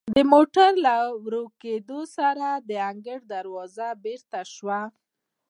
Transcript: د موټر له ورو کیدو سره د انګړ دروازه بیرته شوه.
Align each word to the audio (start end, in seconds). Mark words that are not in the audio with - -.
د 0.15 0.17
موټر 0.33 0.69
له 0.85 0.95
ورو 1.23 1.43
کیدو 1.61 1.99
سره 2.17 2.47
د 2.69 2.71
انګړ 2.89 3.19
دروازه 3.33 3.87
بیرته 4.03 4.39
شوه. 4.53 4.79